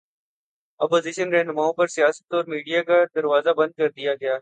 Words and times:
Opposition 0.79 1.33
راہنماؤں 1.33 1.73
پر 1.73 1.87
سیاست 1.87 2.33
اور 2.33 2.45
میڈیا 2.45 2.83
کا 2.83 3.03
دروازہ 3.15 3.49
بند 3.49 3.71
کر 3.71 3.89
دیا 3.89 4.13
گیا 4.15 4.33
ہے۔ 4.33 4.39